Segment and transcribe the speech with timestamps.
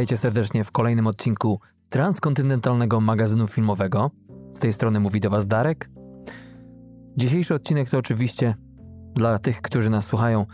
[0.00, 4.10] Witajcie serdecznie w kolejnym odcinku transkontynentalnego magazynu filmowego.
[4.54, 5.90] Z tej strony mówi do Was Darek.
[7.16, 8.54] Dzisiejszy odcinek to oczywiście
[9.14, 10.46] dla tych, którzy nas słuchają,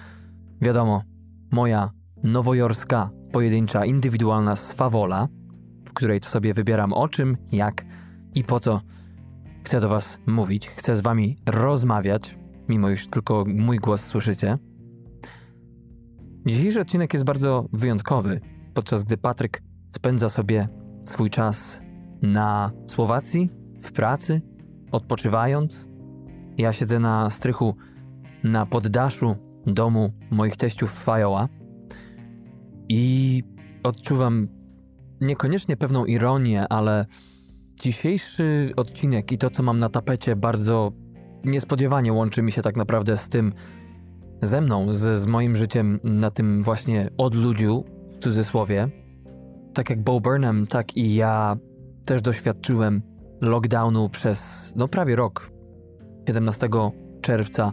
[0.61, 1.03] wiadomo,
[1.53, 1.91] moja
[2.23, 5.29] nowojorska, pojedyncza, indywidualna swawola,
[5.89, 7.85] w której to sobie wybieram o czym, jak
[8.35, 8.81] i po co
[9.65, 10.69] chcę do Was mówić.
[10.69, 12.39] Chcę z Wami rozmawiać,
[12.69, 14.59] mimo iż tylko mój głos słyszycie.
[16.47, 18.41] Dzisiejszy odcinek jest bardzo wyjątkowy,
[18.77, 19.63] podczas gdy Patryk
[19.97, 20.69] spędza sobie
[21.05, 21.81] swój czas
[22.23, 23.51] na Słowacji,
[23.83, 24.41] w pracy,
[24.93, 25.89] odpoczywając.
[26.59, 27.77] Ja siedzę na strychu
[28.45, 31.49] na poddaszu domu moich teściów Fajoła
[32.89, 33.43] i
[33.83, 34.49] odczuwam
[35.21, 37.07] niekoniecznie pewną ironię, ale
[37.81, 40.93] dzisiejszy odcinek i to, co mam na tapecie, bardzo
[41.45, 43.53] niespodziewanie łączy mi się tak naprawdę z tym,
[44.43, 48.89] ze mną, z, z moim życiem na tym właśnie odludziu, w cudzysłowie.
[49.75, 51.57] Tak jak Bo Burnham, tak i ja
[52.05, 53.03] też doświadczyłem
[53.41, 55.51] lockdownu przez no prawie rok.
[56.29, 56.69] 17
[57.21, 57.73] czerwca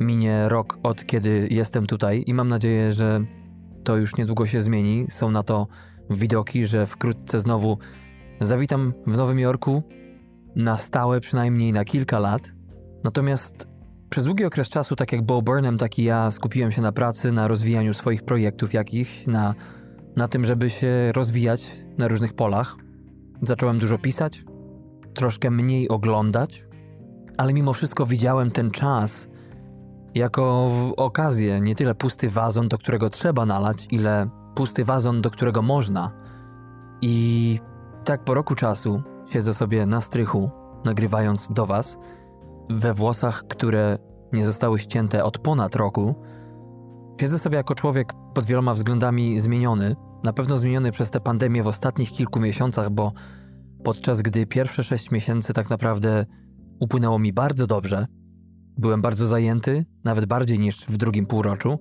[0.00, 3.20] minie rok od kiedy jestem tutaj i mam nadzieję, że
[3.84, 5.06] to już niedługo się zmieni.
[5.10, 5.66] Są na to
[6.10, 7.78] widoki, że wkrótce znowu
[8.40, 9.82] zawitam w Nowym Jorku
[10.56, 12.42] na stałe, przynajmniej na kilka lat.
[13.04, 13.71] Natomiast
[14.12, 17.32] przez długi okres czasu, tak jak Bo Burnham, tak i ja skupiłem się na pracy,
[17.32, 19.54] na rozwijaniu swoich projektów jakichś, na,
[20.16, 22.76] na tym, żeby się rozwijać na różnych polach.
[23.42, 24.44] Zacząłem dużo pisać,
[25.14, 26.64] troszkę mniej oglądać,
[27.38, 29.28] ale mimo wszystko widziałem ten czas
[30.14, 35.62] jako okazję, nie tyle pusty wazon, do którego trzeba nalać, ile pusty wazon, do którego
[35.62, 36.12] można.
[37.02, 37.58] I
[38.04, 40.50] tak po roku czasu siedzę sobie na strychu,
[40.84, 41.98] nagrywając do Was,
[42.70, 43.98] we włosach, które
[44.32, 46.14] nie zostały ścięte od ponad roku.
[47.20, 51.66] Siedzę sobie jako człowiek pod wieloma względami zmieniony, na pewno zmieniony przez tę pandemię w
[51.66, 53.12] ostatnich kilku miesiącach, bo
[53.84, 56.26] podczas gdy pierwsze sześć miesięcy tak naprawdę
[56.80, 58.06] upłynęło mi bardzo dobrze,
[58.78, 61.78] byłem bardzo zajęty, nawet bardziej niż w drugim półroczu,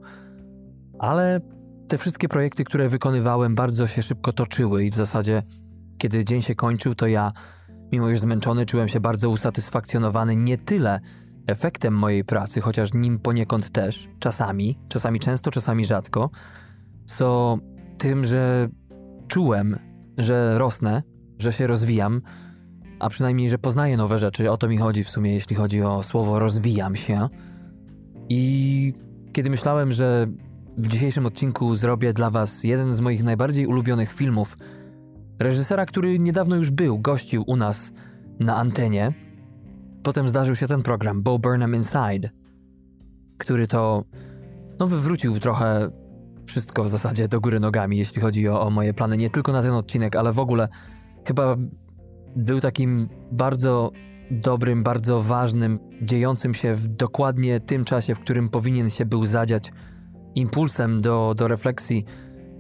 [1.00, 1.40] ale
[1.88, 5.44] te wszystkie projekty, które wykonywałem, bardzo się szybko toczyły i w zasadzie,
[5.98, 7.31] kiedy dzień się kończył, to ja,
[7.91, 11.00] mimo iż zmęczony, czułem się bardzo usatysfakcjonowany nie tyle
[11.47, 16.30] efektem mojej pracy, chociaż nim poniekąd też, czasami, czasami często, czasami rzadko,
[17.06, 17.57] co
[17.97, 18.69] tym, że
[19.28, 19.80] czułem,
[20.18, 21.03] że rosnę,
[21.40, 22.22] że się rozwijam,
[23.00, 24.51] a przynajmniej, że poznaję nowe rzeczy.
[24.51, 27.30] O to mi chodzi w sumie, jeśli chodzi o słowo rozwijam się.
[28.30, 28.94] I
[29.34, 30.28] kiedy myślałem, że
[30.78, 34.57] w dzisiejszym odcinku zrobię dla Was jeden z moich najbardziej ulubionych filmów,
[35.44, 37.91] reżysera, który niedawno już był, gościł u nas
[38.40, 39.13] na antenie,
[40.03, 42.29] potem zdarzył się ten program Bo Burnham Inside,
[43.38, 44.03] który to
[44.80, 45.91] no, wywrócił trochę
[46.46, 49.18] wszystko w zasadzie do góry nogami, jeśli chodzi o, o moje plany.
[49.18, 50.68] Nie tylko na ten odcinek, ale w ogóle
[51.28, 51.57] chyba
[52.35, 53.91] był takim bardzo
[54.31, 59.72] dobrym, bardzo ważnym, dziejącym się w dokładnie tym czasie, w którym powinien się był zadziać,
[60.35, 62.06] impulsem do, do refleksji,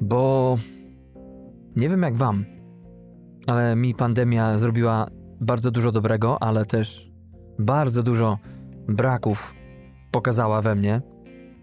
[0.01, 0.57] bo
[1.75, 2.45] nie wiem jak wam,
[3.47, 5.07] ale mi pandemia zrobiła
[5.41, 7.11] bardzo dużo dobrego, ale też
[7.59, 8.37] bardzo dużo
[8.87, 9.53] braków
[10.11, 11.01] pokazała we mnie,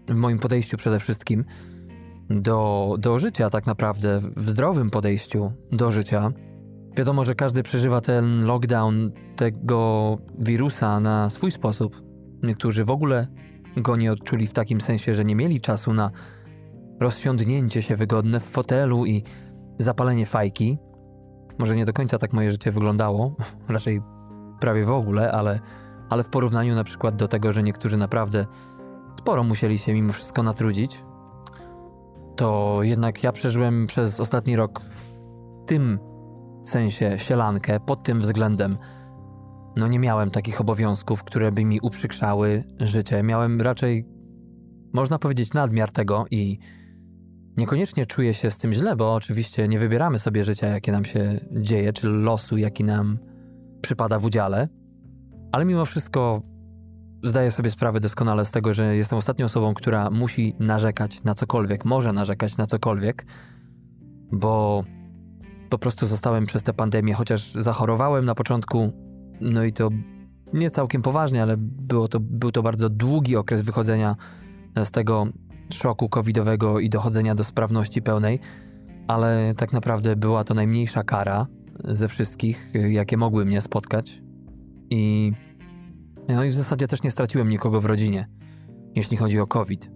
[0.09, 1.45] w moim podejściu przede wszystkim
[2.29, 6.31] do, do życia, tak naprawdę, w zdrowym podejściu do życia.
[6.97, 12.01] Wiadomo, że każdy przeżywa ten lockdown tego wirusa na swój sposób.
[12.43, 13.27] Niektórzy w ogóle
[13.77, 16.11] go nie odczuli w takim sensie, że nie mieli czasu na
[16.99, 19.23] rozsiądnięcie się wygodne w fotelu i
[19.77, 20.77] zapalenie fajki.
[21.59, 23.35] Może nie do końca tak moje życie wyglądało,
[23.67, 24.01] raczej
[24.59, 25.59] prawie w ogóle, ale,
[26.09, 28.45] ale w porównaniu na przykład do tego, że niektórzy naprawdę
[29.19, 31.03] sporo musieli się mimo wszystko natrudzić,
[32.35, 35.19] to jednak ja przeżyłem przez ostatni rok w
[35.65, 35.99] tym
[36.65, 38.77] sensie sielankę pod tym względem.
[39.75, 43.23] No nie miałem takich obowiązków, które by mi uprzykrzały życie.
[43.23, 44.05] Miałem raczej,
[44.93, 46.59] można powiedzieć, nadmiar tego i
[47.59, 51.39] niekoniecznie czuję się z tym źle, bo oczywiście nie wybieramy sobie życia, jakie nam się
[51.51, 53.17] dzieje, czy losu, jaki nam
[53.81, 54.67] przypada w udziale.
[55.51, 56.41] Ale mimo wszystko
[57.23, 61.85] zdaję sobie sprawę doskonale z tego, że jestem ostatnią osobą, która musi narzekać na cokolwiek,
[61.85, 63.25] może narzekać na cokolwiek,
[64.31, 64.83] bo
[65.69, 68.91] po prostu zostałem przez tę pandemię, chociaż zachorowałem na początku,
[69.41, 69.89] no i to
[70.53, 74.15] nie całkiem poważnie, ale było to, był to bardzo długi okres wychodzenia
[74.83, 75.27] z tego
[75.69, 78.39] szoku covidowego i dochodzenia do sprawności pełnej,
[79.07, 81.47] ale tak naprawdę była to najmniejsza kara
[81.83, 84.21] ze wszystkich, jakie mogły mnie spotkać.
[84.89, 85.31] I,
[86.29, 88.27] no i w zasadzie też nie straciłem nikogo w rodzinie,
[88.95, 89.91] jeśli chodzi o COVID.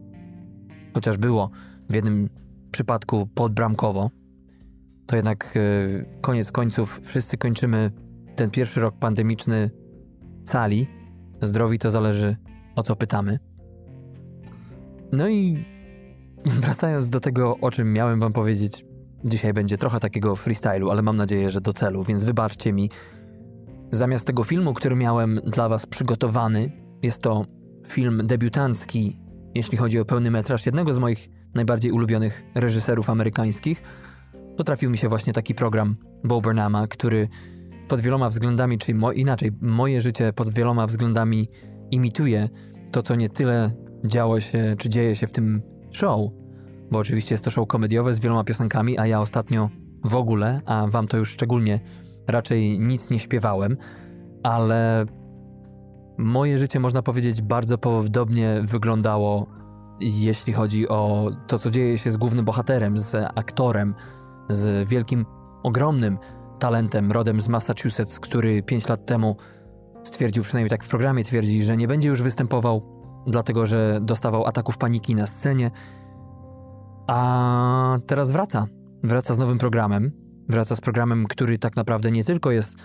[0.94, 1.50] Chociaż było
[1.90, 2.30] w jednym
[2.72, 4.10] przypadku podbramkowo,
[5.06, 7.92] to jednak yy, koniec końców wszyscy kończymy
[8.36, 9.70] ten pierwszy rok pandemiczny
[10.44, 10.88] cali.
[11.42, 12.36] Zdrowi to zależy
[12.76, 13.40] o co pytamy.
[15.14, 15.66] No i
[16.62, 18.86] wracając do tego, o czym miałem wam powiedzieć,
[19.26, 22.90] dzisiaj będzie trochę takiego freestylu, ale mam nadzieję, że do celu, więc wybaczcie mi.
[23.92, 26.72] Zamiast tego filmu, który miałem dla was przygotowany,
[27.02, 27.46] jest to
[27.88, 29.20] film debiutancki,
[29.56, 33.84] jeśli chodzi o pełny metraż jednego z moich najbardziej ulubionych reżyserów amerykańskich,
[34.58, 37.28] to trafił mi się właśnie taki program Bo Burnhama, który
[37.88, 41.48] pod wieloma względami, czyli mo inaczej, moje życie pod wieloma względami
[41.92, 42.50] imituje
[42.92, 45.62] to, co nie tyle działo się, czy dzieje się w tym
[45.92, 46.32] show,
[46.92, 49.70] bo oczywiście jest to show komediowe z wieloma piosenkami, a ja ostatnio
[50.04, 51.80] w ogóle, a wam to już szczególnie,
[52.28, 53.78] raczej nic nie śpiewałem,
[54.44, 55.06] ale
[56.18, 59.48] moje życie, można powiedzieć, bardzo podobnie wyglądało,
[60.00, 63.96] jeśli chodzi o to, co dzieje się z głównym bohaterem, z aktorem,
[64.50, 65.26] z wielkim,
[65.64, 66.18] ogromnym
[66.60, 69.38] talentem, rodem z Massachusetts, który 5 lat temu
[70.04, 72.93] stwierdził, przynajmniej tak w programie twierdzi, że nie będzie już występował,
[73.28, 75.72] dlatego że dostawał ataków paniki na scenie.
[77.08, 78.68] A teraz wraca.
[79.04, 80.12] Wraca z nowym programem.
[80.50, 82.76] Wraca z programem, który tak naprawdę nie tylko jest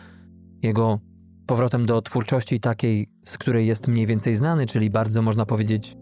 [0.62, 0.98] jego
[1.46, 5.96] powrotem do twórczości takiej, z której jest mniej więcej znany, czyli bardzo można powiedzieć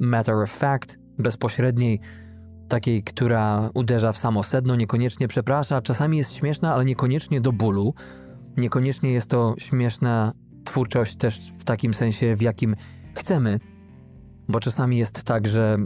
[0.00, 2.00] matter of fact, bezpośredniej,
[2.68, 7.94] takiej, która uderza w samo sedno, niekoniecznie przeprasza, czasami jest śmieszna, ale niekoniecznie do bólu.
[8.56, 10.32] Niekoniecznie jest to śmieszna
[10.64, 12.76] twórczość też w takim sensie, w jakim
[13.14, 13.58] chcemy,
[14.48, 15.78] bo czasami jest tak, że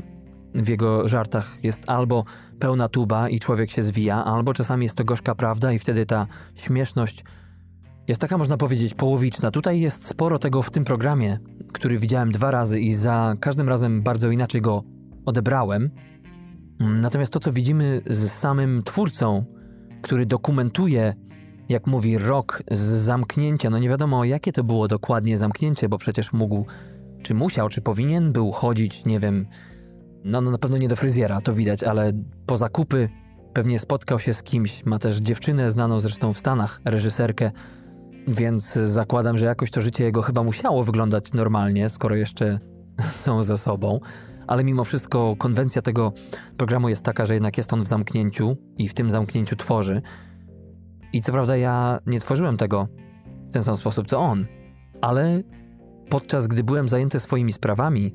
[0.55, 2.25] w jego żartach jest albo
[2.59, 6.27] pełna tuba i człowiek się zwija, albo czasami jest to gorzka prawda i wtedy ta
[6.55, 7.25] śmieszność
[8.09, 9.51] jest taka, można powiedzieć, połowiczna.
[9.51, 11.39] Tutaj jest sporo tego w tym programie,
[11.73, 14.83] który widziałem dwa razy i za każdym razem bardzo inaczej go
[15.25, 15.91] odebrałem.
[16.81, 19.45] Natomiast to, co widzimy z samym twórcą,
[20.03, 21.15] który dokumentuje,
[21.69, 26.33] jak mówi, rok z zamknięcia, no nie wiadomo jakie to było dokładnie zamknięcie, bo przecież
[26.33, 26.67] mógł,
[27.27, 29.47] czy musiał, czy powinien był chodzić, nie wiem,
[30.25, 32.13] no, no na pewno nie do fryzjera, to widać, ale
[32.47, 33.09] po zakupy
[33.53, 37.51] pewnie spotkał się z kimś, ma też dziewczynę znaną zresztą w Stanach, reżyserkę,
[38.29, 42.61] więc zakładam, że jakoś to życie jego chyba musiało wyglądać normalnie, skoro jeszcze
[43.25, 44.01] są ze sobą.
[44.47, 46.13] Ale mimo wszystko konwencja tego
[46.57, 50.03] programu jest taka, że jednak jest on w zamknięciu i w tym zamknięciu tworzy.
[51.13, 52.89] I co prawda ja nie tworzyłem tego
[53.51, 54.47] w ten sam sposób co on,
[55.01, 55.43] ale
[56.09, 58.15] podczas gdy byłem zajęty swoimi sprawami,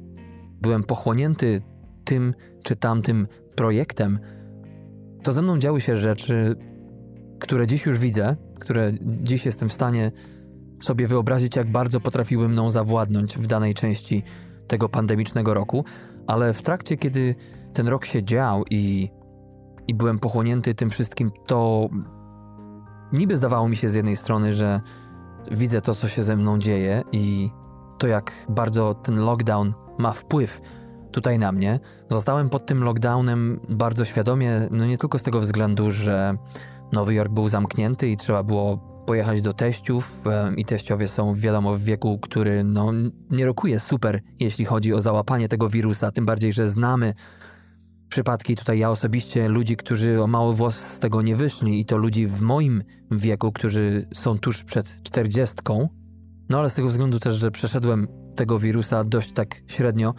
[0.61, 1.61] byłem pochłonięty
[2.03, 2.33] tym
[2.63, 4.19] czy tamtym projektem,
[5.23, 6.55] to ze mną działy się rzeczy,
[7.39, 10.11] które dziś już widzę, które dziś jestem w stanie
[10.81, 14.23] sobie wyobrazić, jak bardzo potrafiły mną zawładnąć w danej części
[14.67, 15.85] tego pandemicznego roku,
[16.27, 17.35] ale w trakcie, kiedy
[17.73, 19.09] ten rok się dział i,
[19.87, 21.89] i byłem pochłonięty tym wszystkim, to
[23.13, 24.81] niby zdawało mi się z jednej strony, że
[25.51, 27.49] widzę to, co się ze mną dzieje i
[28.01, 30.61] to, jak bardzo ten lockdown ma wpływ
[31.11, 31.79] tutaj na mnie.
[32.09, 36.35] Zostałem pod tym lockdownem bardzo świadomie, no nie tylko z tego względu, że
[36.91, 40.21] Nowy Jork był zamknięty i trzeba było pojechać do teściów
[40.57, 42.91] i teściowie są wiadomo w wieku, który no,
[43.31, 47.13] nie rokuje super, jeśli chodzi o załapanie tego wirusa, tym bardziej, że znamy
[48.09, 51.97] przypadki tutaj ja osobiście ludzi, którzy o mały włos z tego nie wyszli i to
[51.97, 56.00] ludzi w moim wieku, którzy są tuż przed czterdziestką.
[56.49, 60.13] No ale z tego względu też, że przeszedłem tego wirusa dość tak średnio,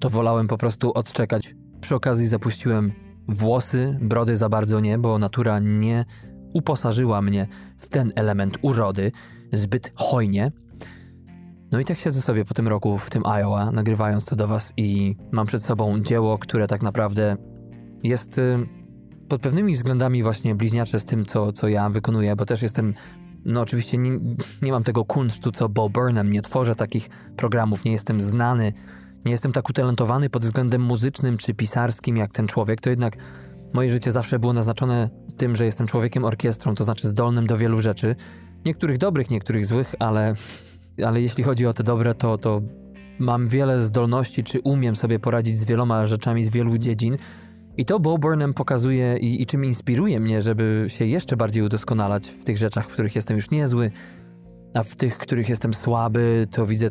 [0.00, 1.54] to wolałem po prostu odczekać.
[1.80, 2.92] Przy okazji zapuściłem
[3.28, 6.04] Włosy, brody za bardzo nie, bo natura nie
[6.52, 7.46] uposażyła mnie
[7.78, 9.12] w ten element urody
[9.52, 10.52] zbyt hojnie.
[11.72, 14.72] No i tak siedzę sobie po tym roku w tym Iowa, nagrywając to do Was
[14.76, 17.36] i mam przed sobą dzieło, które tak naprawdę
[18.02, 18.66] jest y,
[19.28, 22.94] pod pewnymi względami właśnie bliźniacze z tym, co, co ja wykonuję, bo też jestem,
[23.44, 24.18] no oczywiście nie,
[24.62, 28.72] nie mam tego kunsztu, co Bo Burnham, nie tworzę takich programów, nie jestem znany
[29.24, 33.16] nie jestem tak utalentowany pod względem muzycznym czy pisarskim jak ten człowiek, to jednak
[33.72, 37.80] moje życie zawsze było naznaczone tym, że jestem człowiekiem orkiestrą, to znaczy zdolnym do wielu
[37.80, 38.16] rzeczy.
[38.64, 40.34] Niektórych dobrych, niektórych złych, ale,
[41.06, 42.62] ale jeśli chodzi o te dobre, to, to
[43.18, 47.16] mam wiele zdolności, czy umiem sobie poradzić z wieloma rzeczami z wielu dziedzin.
[47.76, 52.28] I to Bo Burnham pokazuje i, i czym inspiruje mnie, żeby się jeszcze bardziej udoskonalać
[52.28, 53.90] w tych rzeczach, w których jestem już niezły,
[54.74, 56.90] a w tych, w których jestem słaby, to widzę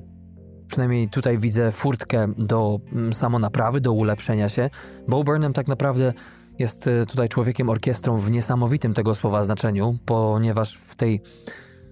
[0.68, 4.70] przynajmniej tutaj widzę furtkę do mm, samonaprawy, do ulepszenia się.
[5.08, 6.14] Bo Burnham tak naprawdę
[6.60, 11.22] jest e, tutaj człowiekiem orkiestrą w niesamowitym tego słowa znaczeniu, ponieważ w tej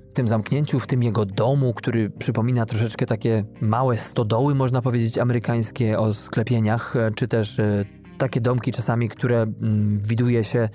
[0.09, 5.17] w tym zamknięciu, w tym jego domu, który przypomina troszeczkę takie małe stodoły, można powiedzieć,
[5.17, 7.85] amerykańskie o sklepieniach, e, czy też e,
[8.19, 10.69] takie domki czasami, które mm, widuje się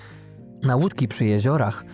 [0.63, 1.85] na łódki przy jeziorach.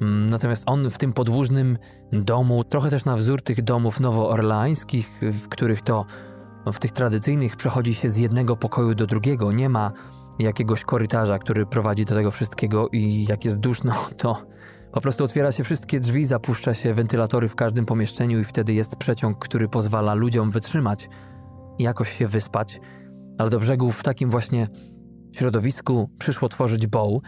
[0.00, 1.78] Mm, natomiast on w tym podłużnym
[2.12, 6.04] domu, trochę też na wzór tych domów nowoorleańskich, w których to
[6.72, 9.52] w tych tradycyjnych przechodzi się z jednego pokoju do drugiego.
[9.52, 9.92] Nie ma
[10.38, 14.46] jakiegoś korytarza, który prowadzi do tego wszystkiego i jak jest duszno, to
[14.92, 18.96] po prostu otwiera się wszystkie drzwi, zapuszcza się wentylatory w każdym pomieszczeniu i wtedy jest
[18.96, 21.08] przeciąg, który pozwala ludziom wytrzymać
[21.78, 22.80] jakoś się wyspać.
[23.38, 24.68] Ale do brzegu w takim właśnie
[25.32, 27.22] środowisku przyszło tworzyć Bow,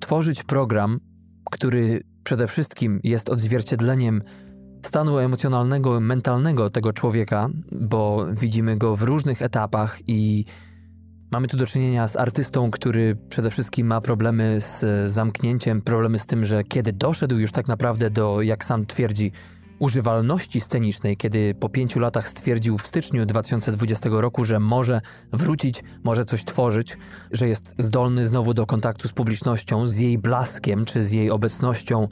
[0.00, 1.00] tworzyć program,
[1.50, 4.22] który przede wszystkim jest odzwierciedleniem
[4.86, 10.44] stanu emocjonalnego, mentalnego tego człowieka, bo widzimy go w różnych etapach i
[11.30, 16.26] mamy tu do czynienia z artystą, który przede wszystkim ma problemy z zamknięciem, problemy z
[16.26, 19.32] tym, że kiedy doszedł już tak naprawdę do, jak sam twierdzi,
[19.80, 25.00] używalności scenicznej, kiedy po pięciu latach stwierdził w styczniu 2020 roku, że może
[25.32, 26.96] wrócić, może coś tworzyć,
[27.30, 32.08] że jest zdolny znowu do kontaktu z publicznością, z jej blaskiem czy z jej obecnością,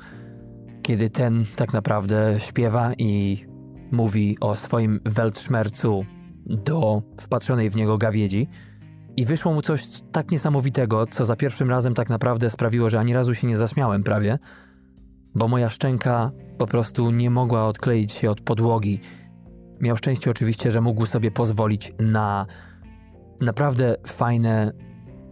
[0.83, 3.45] kiedy ten tak naprawdę śpiewa i
[3.93, 6.05] mówi o swoim weltschmercu
[6.47, 8.49] do wpatrzonej w niego gawiedzi.
[9.17, 13.15] I wyszło mu coś tak niesamowitego, co za pierwszym razem tak naprawdę sprawiło, że ani
[13.15, 14.39] razu się nie zaśmiałem prawie,
[15.35, 19.00] bo moja szczęka po prostu nie mogła odkleić się od podłogi.
[19.81, 22.47] Miał szczęście oczywiście, że mógł sobie pozwolić na
[23.41, 24.73] naprawdę fajne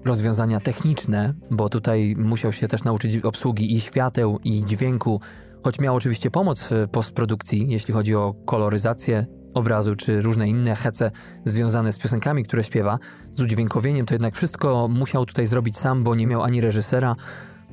[0.05, 5.21] rozwiązania techniczne, bo tutaj musiał się też nauczyć obsługi i świateł, i dźwięku,
[5.65, 11.11] choć miał oczywiście pomoc w postprodukcji, jeśli chodzi o koloryzację obrazu, czy różne inne hece
[11.45, 12.99] związane z piosenkami, które śpiewa,
[13.35, 17.17] z udźwiękowieniem, to jednak wszystko musiał tutaj zrobić sam, bo nie miał ani reżysera,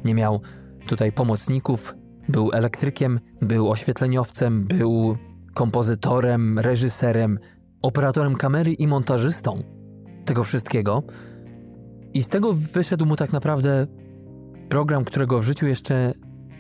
[0.06, 0.42] nie miał
[0.88, 1.96] tutaj pomocników,
[2.30, 5.18] był elektrykiem, był oświetleniowcem, był
[5.54, 7.40] kompozytorem, reżyserem,
[7.82, 9.64] operatorem kamery i montażystą
[10.26, 11.04] tego wszystkiego.
[12.14, 13.88] I z tego wyszedł mu tak naprawdę
[14.70, 16.14] program, którego w życiu jeszcze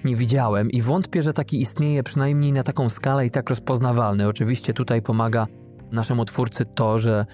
[0.03, 4.27] nie widziałem i wątpię, że taki istnieje przynajmniej na taką skalę i tak rozpoznawalny.
[4.27, 5.47] Oczywiście tutaj pomaga
[5.91, 7.25] naszemu twórcy to, że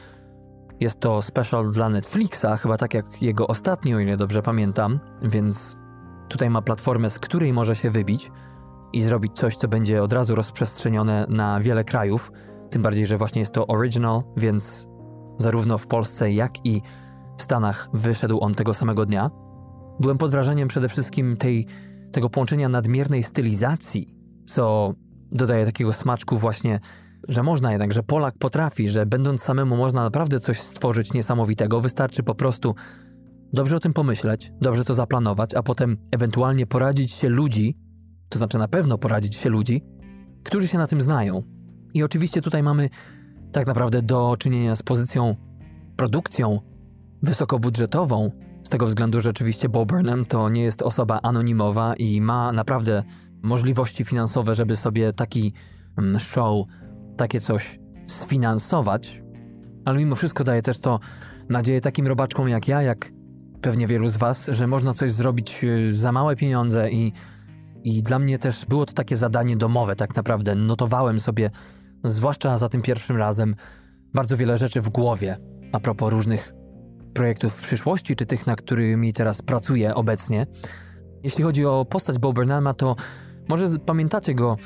[0.80, 5.76] jest to special dla Netflixa, chyba tak jak jego ostatni, o ile dobrze pamiętam, więc
[6.30, 8.32] Tutaj ma platformę, z której może się wybić
[8.94, 12.32] i zrobić coś, co będzie od razu rozprzestrzenione na wiele krajów.
[12.70, 14.88] Tym bardziej, że właśnie jest to original, więc
[15.38, 16.82] zarówno w Polsce, jak i
[17.38, 19.30] w Stanach wyszedł on tego samego dnia.
[20.00, 21.66] Byłem pod wrażeniem przede wszystkim tej,
[22.12, 24.94] tego połączenia nadmiernej stylizacji, co
[25.32, 26.80] dodaje takiego smaczku właśnie,
[27.28, 31.82] że można jednak, że Polak potrafi, że będąc samemu można naprawdę coś stworzyć niesamowitego.
[31.82, 32.76] Wystarczy po prostu
[33.54, 37.78] Dobrze o tym pomyśleć, dobrze to zaplanować, a potem ewentualnie poradzić się ludzi,
[38.30, 39.84] to znaczy na pewno poradzić się ludzi,
[40.44, 41.44] którzy się na tym znają.
[41.94, 42.90] I oczywiście tutaj mamy
[43.52, 45.36] tak naprawdę do czynienia z pozycją,
[45.96, 46.60] produkcją
[47.24, 48.32] wysokobudżetową,
[48.64, 53.04] z tego względu, że oczywiście Bob Burnham to nie jest osoba anonimowa i ma naprawdę
[53.44, 55.54] możliwości finansowe, żeby sobie taki
[55.98, 56.66] mm, show,
[57.18, 59.24] takie coś sfinansować,
[59.86, 61.00] ale mimo wszystko daje też to
[61.50, 63.19] nadzieję takim robaczkom jak ja, jak
[63.62, 67.14] pewnie wielu z Was, że można coś zrobić y, za małe pieniądze i,
[67.84, 70.56] i dla mnie też było to takie zadanie domowe, tak naprawdę.
[70.56, 71.50] Notowałem sobie,
[72.04, 73.56] zwłaszcza za tym pierwszym razem,
[74.14, 75.38] bardzo wiele rzeczy w głowie
[75.72, 76.54] a propos różnych
[77.14, 80.48] projektów w przyszłości, czy tych, na którymi teraz pracuję obecnie.
[81.24, 82.96] Jeśli chodzi o postać Bob Burnhama, to
[83.48, 84.58] może pamiętacie go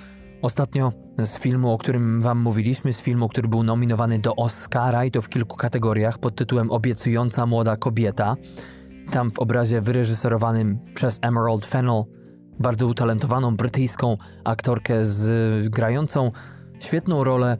[0.41, 5.11] ostatnio z filmu, o którym wam mówiliśmy, z filmu, który był nominowany do Oscara i
[5.11, 8.35] to w kilku kategoriach pod tytułem Obiecująca młoda kobieta.
[9.11, 12.03] Tam w obrazie wyreżyserowanym przez Emerald Fennell,
[12.59, 16.31] bardzo utalentowaną brytyjską aktorkę z grającą
[16.79, 17.57] świetną rolę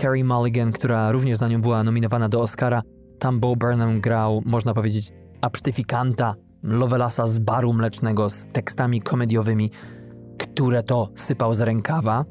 [0.00, 2.82] Carrie Mulligan, która również za nią była nominowana do Oscara.
[3.18, 9.70] Tam Bo Burnham grał, można powiedzieć, absztyfikanta, Lovelasa z baru mlecznego z tekstami komediowymi,
[10.38, 12.24] które to sypał z rękawa.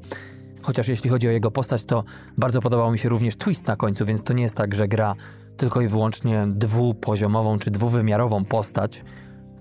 [0.61, 2.03] Chociaż jeśli chodzi o jego postać, to
[2.37, 5.15] bardzo podobał mi się również twist na końcu, więc to nie jest tak, że gra
[5.59, 9.03] tylko i wyłącznie dwupoziomową czy dwuwymiarową postać.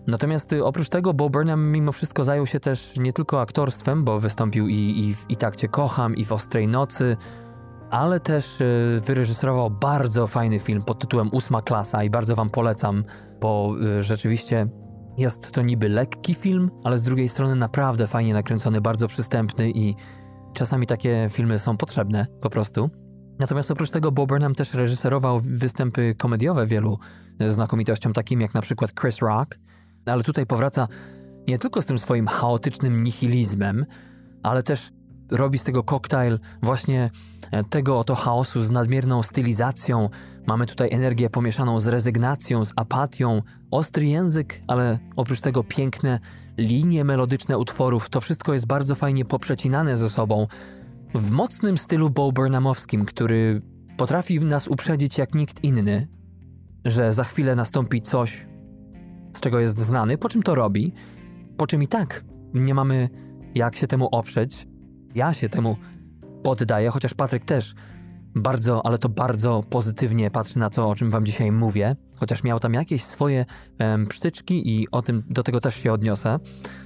[0.06, 4.20] Natomiast y, oprócz tego Bo Burnham mimo wszystko zajął się też nie tylko aktorstwem, bo
[4.20, 7.16] wystąpił i, i, w, i tak Cię kocham, i w Ostrej Nocy,
[7.90, 13.04] ale też y, wyreżyserował bardzo fajny film pod tytułem Ósma Klasa i bardzo Wam polecam,
[13.40, 14.68] bo y, rzeczywiście
[15.18, 19.94] jest to niby lekki film, ale z drugiej strony naprawdę fajnie nakręcony, bardzo przystępny i
[20.52, 22.90] czasami takie filmy są potrzebne po prostu.
[23.38, 26.98] Natomiast oprócz tego Bob Burnham też reżyserował występy komediowe wielu
[27.48, 29.58] znakomitościom, takim jak na przykład Chris Rock,
[30.06, 30.88] ale tutaj powraca
[31.48, 33.84] nie tylko z tym swoim chaotycznym nihilizmem,
[34.42, 34.90] ale też
[35.30, 37.10] robi z tego koktajl właśnie
[37.50, 40.08] e, tego oto chaosu z nadmierną stylizacją.
[40.46, 46.20] Mamy tutaj energię pomieszaną z rezygnacją, z apatią, ostry język, ale oprócz tego piękne
[46.58, 48.08] linie melodyczne utworów.
[48.08, 50.46] To wszystko jest bardzo fajnie poprzecinane ze sobą.
[51.14, 52.32] W mocnym stylu Bo
[53.06, 53.62] który
[53.96, 56.08] potrafi nas uprzedzić jak nikt inny,
[56.84, 58.46] że za chwilę nastąpi coś,
[59.36, 60.92] z czego jest znany, po czym to robi,
[61.56, 62.24] po czym i tak
[62.54, 63.08] nie mamy
[63.54, 64.66] jak się temu oprzeć.
[65.14, 65.76] Ja się temu
[66.42, 67.74] poddaję, chociaż Patryk też
[68.34, 72.60] bardzo, ale to bardzo pozytywnie patrzy na to, o czym wam dzisiaj mówię, chociaż miał
[72.60, 73.44] tam jakieś swoje
[73.80, 76.38] um, przytyczki i o tym, do tego też się odniosę,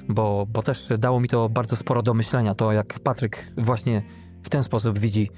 [0.09, 4.03] bo, bo też dało mi to bardzo sporo do myślenia, to jak Patryk właśnie
[4.43, 5.31] w ten sposób widzi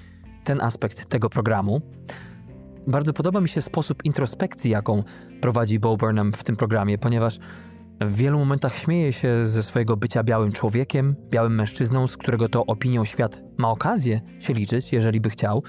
[0.44, 1.80] ten aspekt tego programu.
[2.86, 5.02] Bardzo podoba mi się sposób introspekcji, jaką
[5.40, 7.38] prowadzi Bo Burnham w tym programie, ponieważ
[8.00, 12.66] w wielu momentach śmieje się ze swojego bycia białym człowiekiem, białym mężczyzną, z którego to
[12.66, 15.62] opinią świat ma okazję się liczyć, jeżeli by chciał.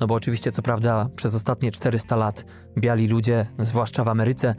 [0.00, 2.44] No bo oczywiście, co prawda, przez ostatnie 400 lat
[2.78, 4.54] biali ludzie, zwłaszcza w Ameryce,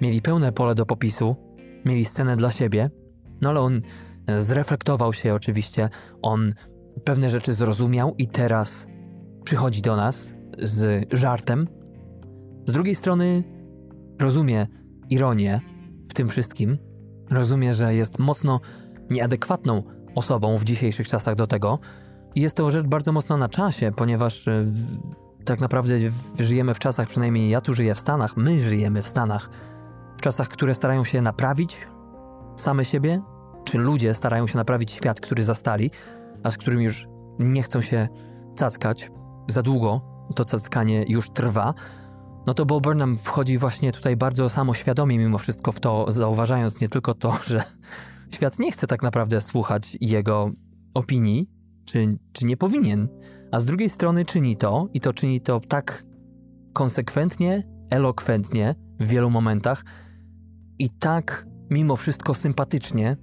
[0.00, 1.36] mieli pełne pole do popisu,
[1.84, 2.90] mieli scenę dla siebie,
[3.40, 3.82] no ale on
[4.38, 5.88] zreflektował się oczywiście,
[6.22, 6.54] on
[7.04, 8.86] pewne rzeczy zrozumiał i teraz
[9.44, 11.68] przychodzi do nas z żartem.
[12.64, 13.44] Z drugiej strony
[14.20, 14.66] rozumie
[15.10, 15.60] ironię
[16.10, 16.78] w tym wszystkim,
[17.30, 18.60] rozumie, że jest mocno
[19.10, 19.82] nieadekwatną
[20.14, 21.78] osobą w dzisiejszych czasach do tego.
[22.34, 24.72] Jest to rzecz bardzo mocna na czasie, ponieważ e,
[25.44, 25.94] tak naprawdę
[26.38, 29.50] żyjemy w czasach, przynajmniej ja tu żyję w Stanach, my żyjemy w Stanach,
[30.18, 31.88] w czasach, które starają się naprawić
[32.56, 33.22] same siebie,
[33.64, 35.90] czy ludzie starają się naprawić świat, który zastali,
[36.42, 37.06] a z którym już
[37.38, 38.08] nie chcą się
[38.54, 39.10] cackać
[39.48, 40.00] za długo,
[40.34, 41.74] to cackanie już trwa,
[42.48, 46.88] no to Bo Burnham wchodzi właśnie tutaj bardzo samoświadomie mimo wszystko w to, zauważając nie
[46.88, 47.62] tylko to, że
[48.34, 50.50] świat nie chce tak naprawdę słuchać jego
[50.94, 51.50] opinii,
[51.88, 53.08] czy, czy nie powinien,
[53.52, 56.04] a z drugiej strony czyni to i to czyni to tak
[56.72, 59.84] konsekwentnie, elokwentnie w wielu momentach
[60.78, 63.16] i tak mimo wszystko sympatycznie,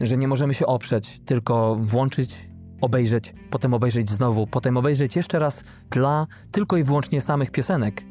[0.00, 5.64] że nie możemy się oprzeć, tylko włączyć, obejrzeć, potem obejrzeć znowu, potem obejrzeć jeszcze raz
[5.90, 8.04] dla tylko i wyłącznie samych piosenek.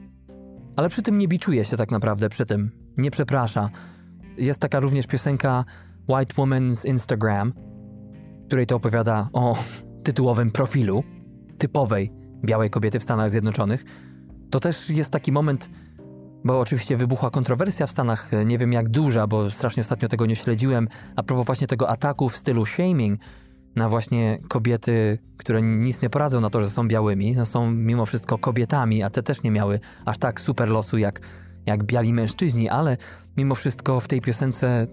[0.76, 3.70] Ale przy tym nie biczuje się tak naprawdę, przy tym nie przeprasza.
[4.38, 5.66] Jest taka również piosenka
[6.10, 7.54] White Woman's Instagram,
[8.48, 9.58] której to opowiada o
[10.04, 11.04] tytułowym profilu
[11.58, 12.12] typowej
[12.46, 13.86] białej kobiety w Stanach Zjednoczonych.
[14.50, 15.70] To też jest taki moment,
[16.44, 20.36] bo oczywiście wybuchła kontrowersja w Stanach, nie wiem jak duża, bo strasznie ostatnio tego nie
[20.36, 23.20] śledziłem, a propos właśnie tego ataku w stylu shaming
[23.76, 28.06] na właśnie kobiety, które nic nie poradzą na to, że są białymi, no są mimo
[28.06, 31.22] wszystko kobietami, a te też nie miały aż tak super losu jak,
[31.66, 32.98] jak biali mężczyźni, ale
[33.38, 34.88] mimo wszystko w tej piosence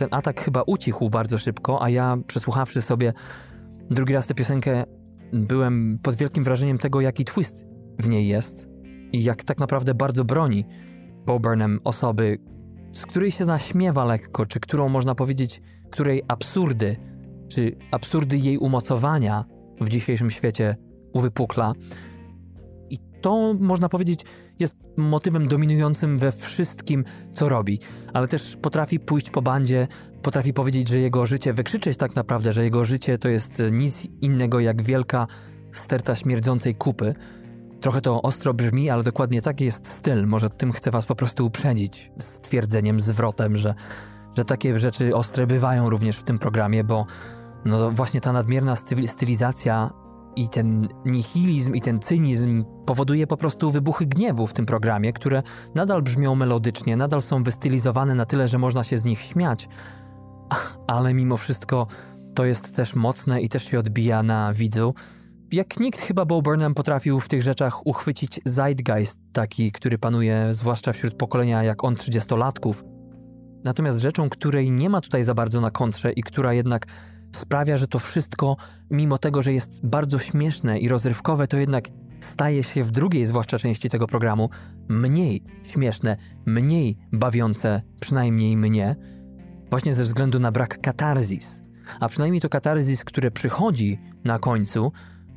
[0.00, 3.12] ten atak chyba ucichł bardzo szybko, a ja przesłuchawszy sobie
[3.90, 4.84] drugi raz tę piosenkę,
[5.32, 7.66] byłem pod wielkim wrażeniem tego, jaki twist
[7.98, 8.68] w niej jest
[9.12, 10.64] i jak tak naprawdę bardzo broni
[11.26, 12.38] Bo Burnham osoby,
[12.92, 16.96] z której się naśmiewa lekko, czy którą można powiedzieć, której absurdy,
[17.48, 19.44] czy absurdy jej umocowania
[19.80, 20.76] w dzisiejszym świecie
[21.12, 21.72] uwypukla.
[23.20, 24.24] To można powiedzieć
[24.58, 27.78] jest motywem dominującym we wszystkim, co robi,
[28.12, 29.88] ale też potrafi pójść po bandzie,
[30.22, 34.60] potrafi powiedzieć, że jego życie, wykrzyczeć tak naprawdę, że jego życie to jest nic innego
[34.60, 35.26] jak wielka
[35.72, 37.14] sterta śmierdzącej kupy.
[37.80, 40.26] Trochę to ostro brzmi, ale dokładnie taki jest styl.
[40.26, 43.74] Może tym chcę was po prostu uprzedzić z twierdzeniem, zwrotem, że,
[44.38, 47.06] że takie rzeczy ostre bywają również w tym programie, bo
[47.64, 49.90] no właśnie ta nadmierna stylizacja
[50.40, 55.42] i ten nihilizm i ten cynizm powoduje po prostu wybuchy gniewu w tym programie, które
[55.74, 59.68] nadal brzmią melodycznie, nadal są wystylizowane na tyle, że można się z nich śmiać,
[60.94, 61.86] ale mimo wszystko
[62.34, 64.94] to jest też mocne i też się odbija na widzu.
[65.52, 70.92] Jak nikt chyba Bo Burnham potrafił w tych rzeczach uchwycić zeitgeist taki, który panuje zwłaszcza
[70.92, 72.84] wśród pokolenia jak on trzydziestolatków.
[73.64, 76.86] Natomiast rzeczą, której nie ma tutaj za bardzo na kontrze i która jednak
[77.32, 78.56] sprawia, że to wszystko,
[78.90, 81.88] mimo tego, że jest bardzo śmieszne i rozrywkowe, to jednak
[82.20, 84.50] staje się w drugiej, zwłaszcza części tego programu,
[84.88, 86.16] mniej śmieszne,
[86.46, 88.96] mniej bawiące, przynajmniej mnie,
[89.70, 91.62] właśnie ze względu na brak katarzis.
[92.00, 94.92] A przynajmniej to katarzis, które przychodzi na końcu,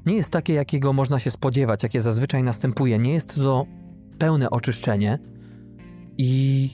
[0.05, 2.99] nie jest takie, jakiego można się spodziewać, jakie zazwyczaj następuje.
[2.99, 3.65] Nie jest to
[4.17, 5.19] pełne oczyszczenie.
[6.17, 6.69] I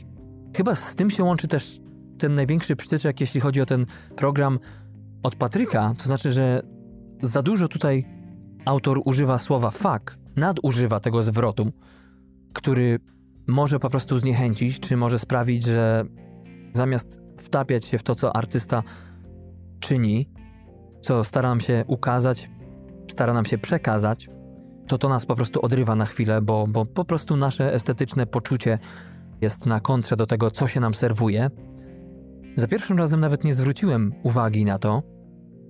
[0.57, 1.81] chyba z tym się łączy też
[2.17, 4.59] ten największy przytyczek, jeśli chodzi o ten program
[5.23, 6.61] od Patryka, to znaczy, że
[7.21, 8.05] za dużo tutaj
[8.65, 11.71] autor używa słowa fuck, nadużywa tego zwrotu,
[12.53, 12.99] który
[13.47, 16.05] może po prostu zniechęcić, czy może sprawić, że
[16.73, 18.83] zamiast wtapiać się w to, co artysta
[19.79, 20.29] czyni,
[21.01, 22.49] co stara nam się ukazać,
[23.07, 24.29] stara nam się przekazać,
[24.87, 28.79] to to nas po prostu odrywa na chwilę, bo, bo po prostu nasze estetyczne poczucie
[29.41, 31.49] jest na kontrze do tego, co się nam serwuje.
[32.55, 35.03] Za pierwszym razem nawet nie zwróciłem uwagi na to,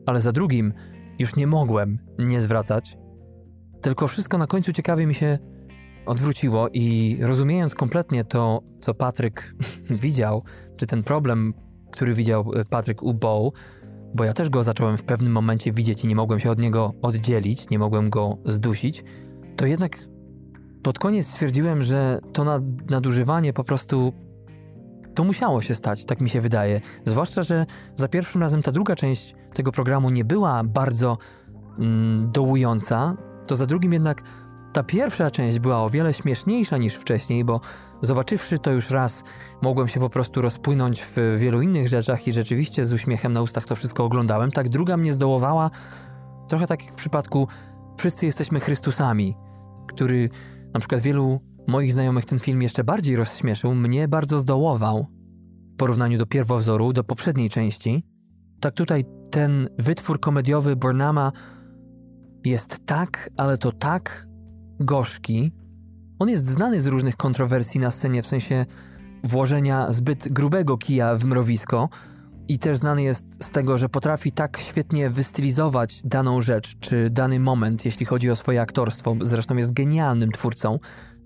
[0.06, 0.74] ale za drugim
[1.20, 2.98] już nie mogłem nie zwracać.
[3.82, 5.40] Tylko wszystko na końcu ciekawie mi się
[6.06, 9.56] odwróciło i rozumiejąc kompletnie to, co Patryk
[10.04, 10.44] widział,
[10.78, 11.54] czy ten problem,
[11.92, 13.54] który widział e, Patryk u Bow,
[14.16, 16.94] bo ja też go zacząłem w pewnym momencie widzieć i nie mogłem się od niego
[17.02, 19.04] oddzielić, nie mogłem go zdusić,
[19.56, 19.98] to jednak
[20.84, 24.14] pod koniec stwierdziłem, że to nadużywanie po prostu
[25.20, 26.82] to musiało się stać, tak mi się wydaje.
[27.06, 31.18] Zwłaszcza, że za pierwszym razem ta druga część tego programu nie była bardzo
[31.80, 33.16] mm, dołująca,
[33.48, 34.24] to za drugim jednak
[34.74, 37.62] ta pierwsza część była o wiele śmieszniejsza niż wcześniej, bo
[38.02, 39.24] zobaczywszy to już raz,
[39.62, 43.66] mogłem się po prostu rozpłynąć w wielu innych rzeczach i rzeczywiście z uśmiechem na ustach
[43.66, 44.52] to wszystko oglądałem.
[44.52, 45.72] Tak druga mnie zdołowała,
[46.48, 47.48] trochę tak jak w przypadku
[47.98, 49.36] Wszyscy jesteśmy Chrystusami,
[49.88, 50.30] który
[50.74, 55.08] na przykład wielu moich znajomych ten film jeszcze bardziej rozśmieszył, mnie bardzo zdołował
[55.74, 58.04] w porównaniu do pierwowzoru, do poprzedniej części.
[58.60, 61.32] Tak tutaj ten wytwór komediowy Burnama
[62.46, 64.28] jest tak, ale to tak
[64.80, 65.52] gorzki.
[66.20, 68.66] On jest znany z różnych kontrowersji na scenie, w sensie
[69.24, 71.90] włożenia zbyt grubego kija w mrowisko
[72.48, 77.40] i też znany jest z tego, że potrafi tak świetnie wystylizować daną rzecz czy dany
[77.40, 79.16] moment, jeśli chodzi o swoje aktorstwo.
[79.22, 80.80] Zresztą jest genialnym twórcą,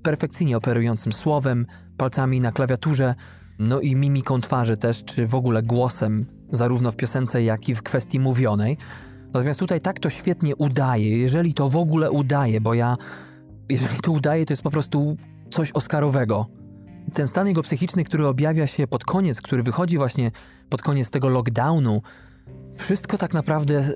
[0.04, 1.66] perfekcyjnie operującym słowem,
[1.98, 3.16] palcami na klawiaturze,
[3.60, 7.84] no i mimiką twarzy też, czy w ogóle głosem, zarówno w piosence, jak i w
[7.84, 8.78] kwestii mówionej.
[9.26, 12.98] Natomiast tutaj tak to świetnie udaje, jeżeli to w ogóle udaje, bo ja,
[13.70, 15.18] jeżeli to udaje, to jest po prostu
[15.52, 16.46] coś oscarowego.
[17.14, 20.32] Ten stan jego psychiczny, który objawia się pod koniec, który wychodzi właśnie
[20.70, 22.02] pod koniec tego lockdownu,
[22.78, 23.94] wszystko tak naprawdę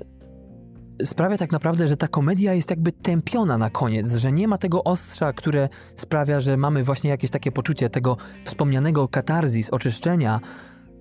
[1.04, 4.84] sprawia tak naprawdę, że ta komedia jest jakby tępiona na koniec, że nie ma tego
[4.84, 10.40] ostrza, które sprawia, że mamy właśnie jakieś takie poczucie tego wspomnianego katarzis, oczyszczenia.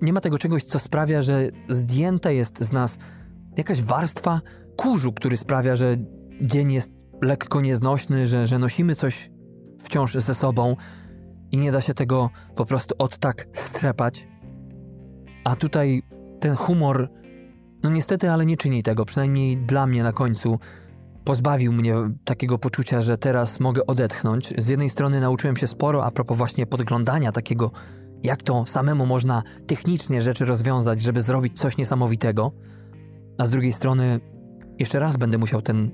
[0.01, 2.97] Nie ma tego czegoś, co sprawia, że zdjęta jest z nas
[3.57, 4.41] jakaś warstwa
[4.75, 5.95] kurzu, który sprawia, że
[6.41, 9.31] dzień jest lekko nieznośny, że, że nosimy coś
[9.79, 10.75] wciąż ze sobą
[11.51, 14.27] i nie da się tego po prostu od tak strzepać.
[15.43, 16.01] A tutaj
[16.39, 17.09] ten humor,
[17.89, 20.59] no niestety, ale nie czyni tego, przynajmniej dla mnie na końcu.
[21.23, 21.95] Pozbawił mnie
[22.25, 24.53] takiego poczucia, że teraz mogę odetchnąć.
[24.57, 27.71] Z jednej strony nauczyłem się sporo a propos właśnie podglądania takiego,
[28.23, 32.51] jak to samemu można technicznie rzeczy rozwiązać, żeby zrobić coś niesamowitego.
[33.37, 34.19] A z drugiej strony,
[34.79, 35.91] jeszcze raz będę musiał ten,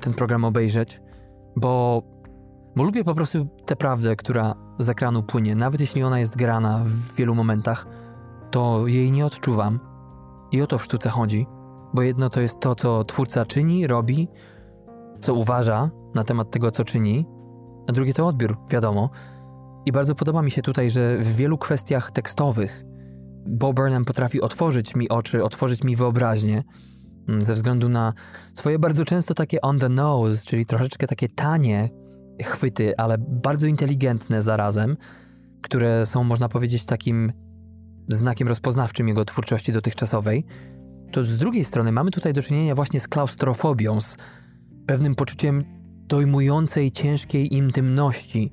[0.00, 1.00] ten program obejrzeć,
[1.56, 2.02] bo,
[2.76, 6.84] bo lubię po prostu tę prawdę, która z ekranu płynie, nawet jeśli ona jest grana
[6.86, 7.86] w wielu momentach,
[8.50, 9.91] to jej nie odczuwam.
[10.52, 11.46] I o to w sztuce chodzi,
[11.94, 14.28] bo jedno to jest to, co twórca czyni, robi,
[15.20, 17.26] co uważa na temat tego, co czyni,
[17.88, 19.10] a drugie to odbiór, wiadomo.
[19.86, 22.84] I bardzo podoba mi się tutaj, że w wielu kwestiach tekstowych
[23.46, 26.62] Bo Burnham potrafi otworzyć mi oczy, otworzyć mi wyobraźnię,
[27.28, 28.12] mm, ze względu na
[28.54, 31.90] swoje bardzo często takie on the nose, czyli troszeczkę takie tanie
[32.42, 34.96] chwyty, ale bardzo inteligentne zarazem,
[35.62, 37.32] które są, można powiedzieć, takim
[38.08, 40.44] znakiem rozpoznawczym jego twórczości dotychczasowej.
[41.12, 44.16] To z drugiej strony mamy tutaj do czynienia właśnie z klaustrofobią, z
[44.86, 45.64] pewnym poczuciem
[46.08, 48.52] dojmującej, ciężkiej intymności,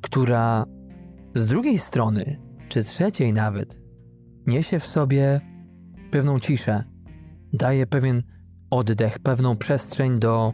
[0.00, 0.66] która
[1.34, 3.80] z drugiej strony, czy trzeciej nawet,
[4.46, 5.40] niesie w sobie
[6.10, 6.84] pewną ciszę,
[7.52, 8.22] daje pewien
[8.70, 10.52] oddech, pewną przestrzeń do,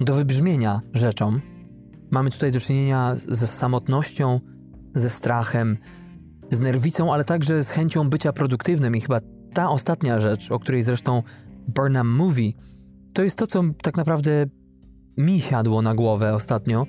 [0.00, 1.40] do wybrzmienia rzeczom.
[2.10, 4.40] Mamy tutaj do czynienia ze samotnością,
[4.94, 5.76] ze strachem,
[6.50, 8.96] z nerwicą, ale także z chęcią bycia produktywnym.
[8.96, 9.20] I chyba
[9.54, 11.22] ta ostatnia rzecz, o której zresztą
[11.68, 12.56] Burnham mówi,
[13.12, 14.46] to jest to, co tak naprawdę
[15.16, 16.86] mi siadło na głowę ostatnio,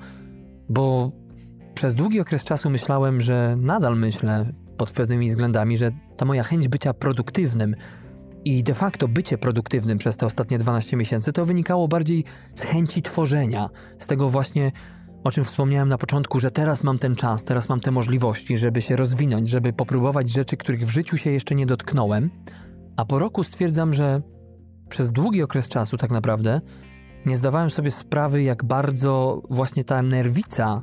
[0.70, 1.12] bo
[1.74, 6.68] przez długi okres czasu myślałem, że nadal myślę pod pewnymi względami, że ta moja chęć
[6.68, 7.76] bycia produktywnym
[8.46, 12.24] i de facto bycie produktywnym przez te ostatnie 12 miesięcy to wynikało bardziej
[12.56, 13.70] z chęci tworzenia,
[14.00, 14.72] z tego właśnie,
[15.24, 18.82] o czym wspomniałem na początku, że teraz mam ten czas, teraz mam te możliwości, żeby
[18.82, 22.30] się rozwinąć, żeby popróbować rzeczy, których w życiu się jeszcze nie dotknąłem.
[22.98, 24.22] A po roku stwierdzam, że
[24.90, 26.62] przez długi okres czasu tak naprawdę
[27.26, 30.82] nie zdawałem sobie sprawy, jak bardzo właśnie ta nerwica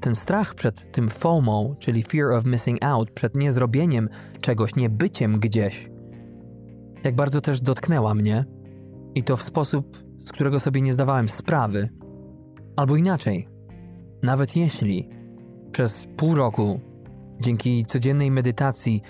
[0.00, 4.08] ten strach przed tym FOMO, czyli fear of missing out, przed niezrobieniem
[4.40, 5.90] czegoś, niebyciem gdzieś,
[7.04, 8.44] jak bardzo też dotknęła mnie
[9.14, 11.88] i to w sposób, z którego sobie nie zdawałem sprawy.
[12.76, 13.48] Albo inaczej,
[14.24, 15.08] nawet jeśli
[15.72, 16.80] przez pół roku,
[17.40, 19.02] dzięki codziennej medytacji,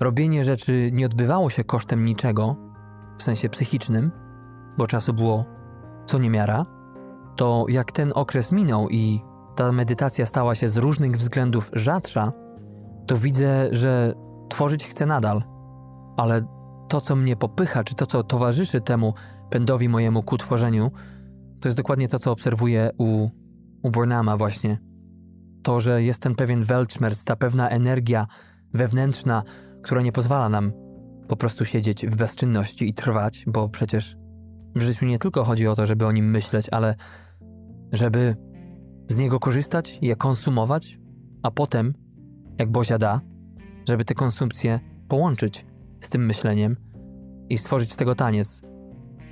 [0.00, 2.56] robienie rzeczy nie odbywało się kosztem niczego,
[3.18, 4.10] w sensie psychicznym,
[4.78, 5.44] bo czasu było
[6.06, 6.66] co niemiara,
[7.36, 9.20] to jak ten okres minął i
[9.56, 12.32] ta medytacja stała się z różnych względów rzadsza,
[13.06, 14.14] to widzę, że
[14.48, 15.42] tworzyć chcę nadal,
[16.16, 16.42] ale
[16.88, 19.14] to, co mnie popycha, czy to, co towarzyszy temu
[19.50, 20.90] pędowi mojemu ku tworzeniu,
[21.60, 23.28] to jest dokładnie to, co obserwuję u,
[23.82, 24.78] u Burnama właśnie.
[25.62, 28.26] To, że jest ten pewien Weltschmerz, ta pewna energia
[28.74, 29.42] wewnętrzna,
[29.82, 30.72] która nie pozwala nam
[31.28, 34.16] po prostu siedzieć w bezczynności i trwać, bo przecież
[34.74, 36.94] w życiu nie tylko chodzi o to, żeby o nim myśleć, ale
[37.92, 38.36] żeby
[39.08, 40.98] z niego korzystać, je konsumować,
[41.42, 41.94] a potem,
[42.58, 43.20] jak Bozia da,
[43.88, 45.66] żeby te konsumpcje połączyć
[46.00, 46.76] z tym myśleniem
[47.48, 48.62] i stworzyć z tego taniec.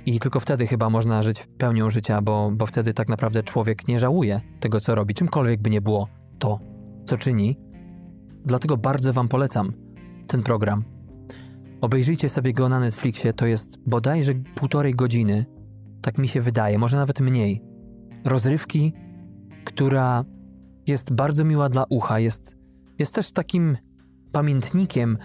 [0.09, 3.99] I tylko wtedy chyba można żyć pełnią życia, bo, bo wtedy tak naprawdę człowiek nie
[3.99, 6.07] żałuje tego, co robi, czymkolwiek by nie było
[6.39, 6.59] to,
[7.05, 7.57] co czyni.
[8.45, 9.73] Dlatego bardzo Wam polecam
[10.27, 10.83] ten program.
[11.81, 15.45] Obejrzyjcie sobie go na Netflixie, to jest bodajże półtorej godziny,
[16.01, 17.61] tak mi się wydaje, może nawet mniej.
[18.25, 18.93] Rozrywki,
[19.65, 20.25] która
[20.87, 22.55] jest bardzo miła dla ucha, jest,
[22.99, 23.77] jest też takim
[24.31, 25.17] pamiętnikiem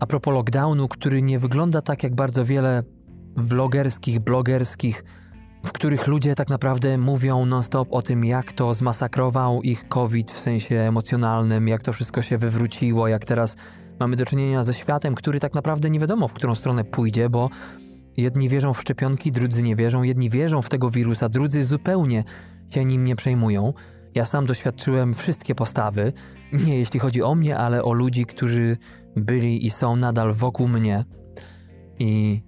[0.00, 2.82] a propos lockdownu, który nie wygląda tak jak bardzo wiele
[3.36, 5.04] vlogerskich, blogerskich,
[5.64, 10.40] w których ludzie tak naprawdę mówią non-stop o tym, jak to zmasakrował ich COVID w
[10.40, 13.56] sensie emocjonalnym, jak to wszystko się wywróciło, jak teraz
[14.00, 17.50] mamy do czynienia ze światem, który tak naprawdę nie wiadomo, w którą stronę pójdzie, bo
[18.16, 22.24] jedni wierzą w szczepionki, drudzy nie wierzą, jedni wierzą w tego wirusa, drudzy zupełnie
[22.70, 23.72] się nim nie przejmują.
[24.14, 26.12] Ja sam doświadczyłem wszystkie postawy,
[26.66, 28.76] nie jeśli chodzi o mnie, ale o ludzi, którzy
[29.16, 31.04] byli i są nadal wokół mnie.
[31.98, 32.42] I,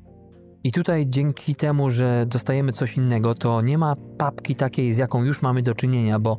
[0.66, 5.24] I tutaj dzięki temu, że dostajemy coś innego, to nie ma papki takiej, z jaką
[5.24, 6.38] już mamy do czynienia, bo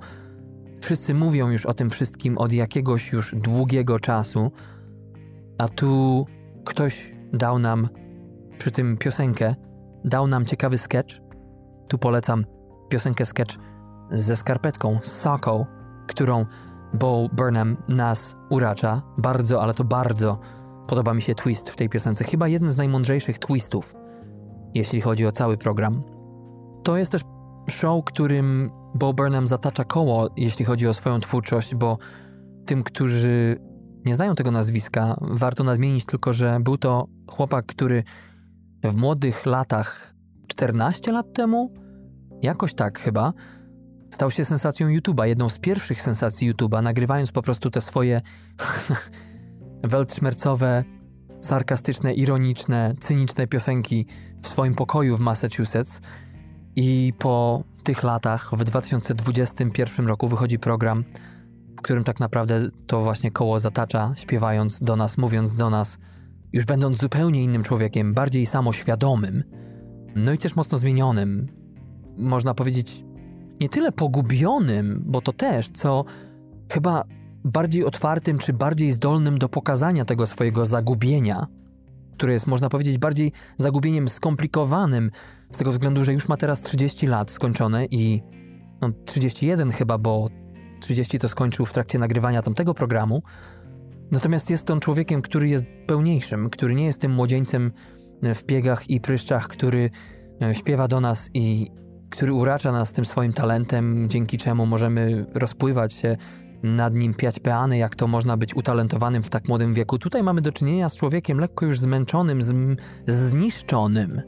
[0.82, 4.52] wszyscy mówią już o tym wszystkim od jakiegoś już długiego czasu,
[5.58, 6.26] a tu
[6.66, 7.90] ktoś dał nam
[8.58, 9.56] przy tym piosenkę,
[10.06, 11.16] dał nam ciekawy sketch.
[11.88, 12.46] Tu polecam
[12.90, 13.56] piosenkę sketch
[14.12, 15.66] ze skarpetką, z soką,
[16.08, 16.46] którą
[16.94, 19.02] Bo Burnham nas uracza.
[19.18, 20.40] Bardzo, ale to bardzo
[20.88, 22.24] podoba mi się twist w tej piosence.
[22.24, 23.94] Chyba jeden z najmądrzejszych twistów,
[24.78, 26.04] jeśli chodzi o cały program.
[26.84, 27.22] To jest też
[27.70, 31.98] show, którym Bo Burnham zatacza koło, jeśli chodzi o swoją twórczość, bo
[32.66, 33.58] tym, którzy
[34.06, 38.04] nie znają tego nazwiska, warto nadmienić tylko, że był to chłopak, który
[38.84, 40.14] w młodych latach,
[40.48, 41.74] 14 lat temu,
[42.42, 43.34] jakoś tak chyba,
[44.10, 48.22] stał się sensacją YouTube'a, jedną z pierwszych sensacji YouTube'a, nagrywając po prostu te swoje
[49.84, 50.84] weltschmercowe,
[51.48, 54.06] sarkastyczne, ironiczne, cyniczne piosenki
[54.42, 56.02] w swoim pokoju w Massachusetts.
[56.76, 61.04] I po tych latach, w 2021 roku, wychodzi program,
[61.78, 65.98] w którym tak naprawdę to właśnie koło zatacza, śpiewając do nas, mówiąc do nas,
[66.54, 69.44] już będąc zupełnie innym człowiekiem, bardziej samoświadomym,
[70.16, 71.48] no i też mocno zmienionym.
[72.18, 73.04] Można powiedzieć,
[73.60, 76.06] nie tyle pogubionym, bo to też, co
[76.72, 77.04] chyba
[77.48, 81.48] bardziej otwartym czy bardziej zdolnym do pokazania tego swojego zagubienia,
[82.14, 85.12] które jest, można powiedzieć, bardziej zagubieniem skomplikowanym,
[85.52, 88.22] z tego względu, że już ma teraz 30 lat skończone i
[88.82, 90.30] no, 31 chyba, bo
[90.80, 93.24] 30 to skończył w trakcie nagrywania tamtego programu.
[94.12, 97.72] Natomiast jest on człowiekiem, który jest pełniejszym, który nie jest tym młodzieńcem
[98.36, 99.90] w piegach i pryszczach, który
[100.42, 101.72] e, śpiewa do nas i
[102.10, 106.18] który uracza nas tym swoim talentem, dzięki czemu możemy rozpływać się
[106.64, 110.00] nad nim, piać peany, jak to można być utalentowanym w tak młodym wieku.
[110.00, 112.40] Tutaj mamy do czynienia z człowiekiem lekko już zmęczonym,
[113.08, 114.22] zniszczonym.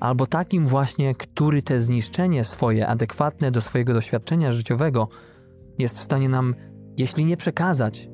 [0.00, 5.08] Albo takim właśnie, który te zniszczenie swoje, adekwatne do swojego doświadczenia życiowego,
[5.78, 6.54] jest w stanie nam,
[6.96, 8.08] jeśli nie przekazać,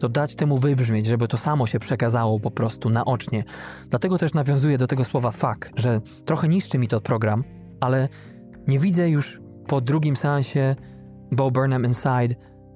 [0.00, 3.44] to dać temu wybrzmieć, żeby to samo się przekazało po prostu naocznie.
[3.90, 7.44] Dlatego też nawiązuję do tego słowa fuck, że trochę niszczy mi to program,
[7.80, 8.08] ale
[8.66, 10.76] nie widzę już po drugim seansie
[11.32, 12.34] Bo Burnham Inside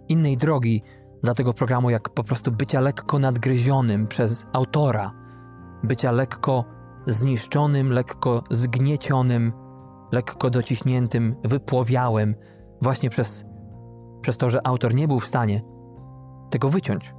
[0.09, 0.83] innej drogi
[1.23, 5.13] dla tego programu, jak po prostu bycia lekko nadgryzionym przez autora,
[5.83, 6.65] bycia lekko
[7.07, 9.53] zniszczonym, lekko zgniecionym,
[10.13, 12.35] lekko dociśniętym, wypłowiałym,
[12.83, 13.45] właśnie przez,
[14.21, 15.63] przez to, że autor nie był w stanie
[16.51, 17.15] tego wyciąć.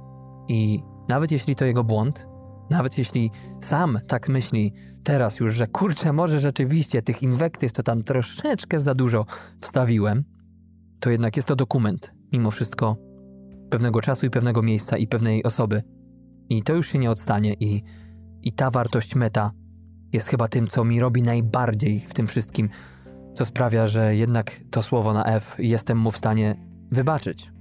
[0.48, 2.26] I nawet jeśli to jego błąd,
[2.70, 4.72] nawet jeśli sam tak myśli
[5.04, 9.26] teraz już, że kurczę, może rzeczywiście tych inwektyw to tam troszeczkę za dużo
[9.60, 10.24] wstawiłem,
[11.00, 12.96] to jednak jest to dokument, mimo wszystko,
[13.70, 15.82] pewnego czasu i pewnego miejsca i pewnej osoby.
[16.48, 17.82] I to już się nie odstanie i,
[18.42, 19.50] i ta wartość meta
[20.12, 22.68] jest chyba tym, co mi robi najbardziej w tym wszystkim,
[23.34, 26.54] co sprawia, że jednak to słowo na F jestem mu w stanie
[26.90, 27.52] wybaczyć.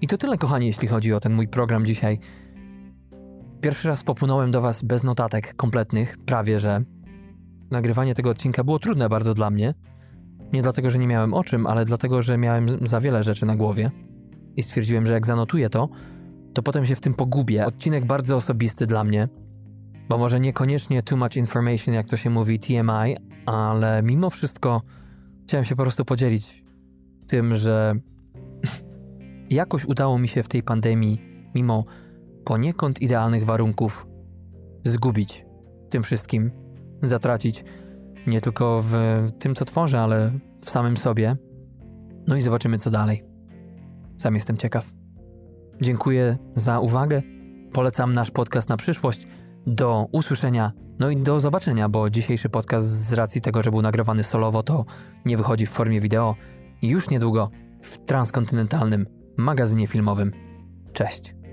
[0.00, 2.18] I to tyle, kochani, jeśli chodzi o ten mój program dzisiaj.
[3.60, 6.84] Pierwszy raz popłynąłem do Was bez notatek kompletnych, prawie że.
[7.70, 9.74] Nagrywanie tego odcinka było trudne bardzo dla mnie.
[10.54, 13.56] Nie dlatego, że nie miałem o czym, ale dlatego, że miałem za wiele rzeczy na
[13.56, 13.90] głowie.
[14.56, 15.88] I stwierdziłem, że jak zanotuję to,
[16.54, 17.66] to potem się w tym pogubię.
[17.66, 19.28] Odcinek bardzo osobisty dla mnie,
[20.08, 24.82] bo może niekoniecznie too much information, jak to się mówi, TMI, ale mimo wszystko
[25.44, 26.64] chciałem się po prostu podzielić
[27.26, 27.94] tym, że
[29.50, 31.20] jakoś udało mi się w tej pandemii,
[31.54, 31.84] mimo
[32.44, 34.06] poniekąd idealnych warunków,
[34.84, 35.46] zgubić
[35.90, 36.50] tym wszystkim,
[37.02, 37.64] zatracić
[38.26, 38.94] nie tylko w
[39.38, 40.32] tym, co tworzę, ale
[40.64, 41.36] w samym sobie.
[42.26, 43.24] No i zobaczymy, co dalej.
[44.18, 44.92] Sam jestem ciekaw.
[45.80, 47.22] Dziękuję za uwagę.
[47.72, 49.26] Polecam nasz podcast na przyszłość.
[49.66, 54.24] Do usłyszenia, no i do zobaczenia, bo dzisiejszy podcast z racji tego, że był nagrywany
[54.24, 54.84] solowo, to
[55.24, 56.36] nie wychodzi w formie wideo.
[56.82, 57.50] Już niedługo
[57.82, 59.06] w transkontynentalnym
[59.36, 60.32] magazynie filmowym.
[60.92, 61.43] Cześć.